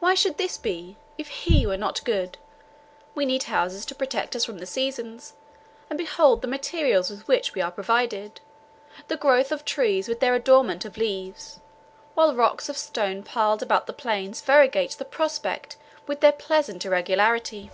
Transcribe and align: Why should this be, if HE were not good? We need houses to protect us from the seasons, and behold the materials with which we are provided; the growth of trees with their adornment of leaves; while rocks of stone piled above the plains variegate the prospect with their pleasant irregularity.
Why 0.00 0.16
should 0.16 0.36
this 0.36 0.58
be, 0.58 0.96
if 1.16 1.28
HE 1.28 1.64
were 1.68 1.76
not 1.76 2.02
good? 2.04 2.38
We 3.14 3.24
need 3.24 3.44
houses 3.44 3.86
to 3.86 3.94
protect 3.94 4.34
us 4.34 4.44
from 4.44 4.58
the 4.58 4.66
seasons, 4.66 5.34
and 5.88 5.96
behold 5.96 6.42
the 6.42 6.48
materials 6.48 7.08
with 7.08 7.28
which 7.28 7.54
we 7.54 7.62
are 7.62 7.70
provided; 7.70 8.40
the 9.06 9.16
growth 9.16 9.52
of 9.52 9.64
trees 9.64 10.08
with 10.08 10.18
their 10.18 10.34
adornment 10.34 10.84
of 10.84 10.96
leaves; 10.96 11.60
while 12.14 12.34
rocks 12.34 12.68
of 12.68 12.76
stone 12.76 13.22
piled 13.22 13.62
above 13.62 13.86
the 13.86 13.92
plains 13.92 14.40
variegate 14.40 14.96
the 14.98 15.04
prospect 15.04 15.76
with 16.08 16.18
their 16.18 16.32
pleasant 16.32 16.84
irregularity. 16.84 17.70